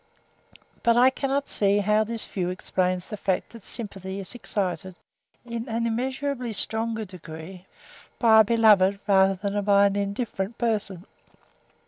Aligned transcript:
But 0.81 0.97
I 0.97 1.11
cannot 1.11 1.47
see 1.47 1.77
how 1.77 2.03
this 2.03 2.25
view 2.25 2.49
explains 2.49 3.07
the 3.07 3.17
fact 3.17 3.51
that 3.51 3.61
sympathy 3.61 4.19
is 4.19 4.33
excited, 4.33 4.95
in 5.45 5.69
an 5.69 5.85
immeasurably 5.85 6.53
stronger 6.53 7.05
degree, 7.05 7.67
by 8.17 8.39
a 8.39 8.43
beloved, 8.43 8.99
than 9.05 9.63
by 9.63 9.85
an 9.85 9.95
indifferent 9.95 10.57
person. 10.57 11.05